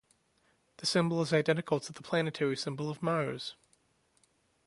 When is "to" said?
1.79-1.93